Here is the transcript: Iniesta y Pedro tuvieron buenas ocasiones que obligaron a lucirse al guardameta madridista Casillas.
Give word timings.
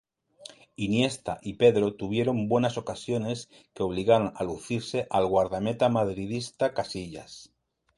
Iniesta 0.77 1.37
y 1.43 1.57
Pedro 1.57 1.93
tuvieron 1.93 2.49
buenas 2.49 2.79
ocasiones 2.79 3.51
que 3.75 3.83
obligaron 3.83 4.33
a 4.35 4.43
lucirse 4.43 5.05
al 5.11 5.27
guardameta 5.27 5.89
madridista 5.89 6.73
Casillas. 6.73 7.53